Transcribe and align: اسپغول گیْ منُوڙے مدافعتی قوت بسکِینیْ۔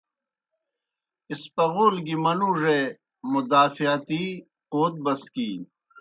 اسپغول 1.31 1.95
گیْ 2.05 2.15
منُوڙے 2.23 2.79
مدافعتی 3.31 4.23
قوت 4.71 4.95
بسکِینیْ۔ 5.03 5.67